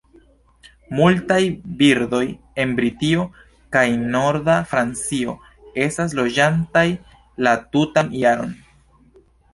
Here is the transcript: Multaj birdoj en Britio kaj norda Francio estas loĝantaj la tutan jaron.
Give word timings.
Multaj 0.99 1.37
birdoj 1.81 2.21
en 2.63 2.73
Britio 2.79 3.27
kaj 3.77 3.85
norda 4.15 4.55
Francio 4.73 5.37
estas 5.85 6.19
loĝantaj 6.21 6.87
la 7.49 7.55
tutan 7.77 8.11
jaron. 8.25 8.57